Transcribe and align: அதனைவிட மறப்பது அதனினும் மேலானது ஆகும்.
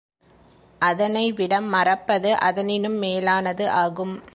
அதனைவிட 0.81 1.61
மறப்பது 1.61 2.33
அதனினும் 2.39 2.97
மேலானது 2.97 3.69
ஆகும். 3.69 4.23